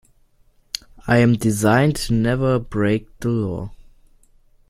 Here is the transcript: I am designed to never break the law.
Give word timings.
I 1.05 1.17
am 1.19 1.33
designed 1.33 1.95
to 1.97 2.13
never 2.15 2.57
break 2.57 3.05
the 3.19 3.29
law. 3.29 3.71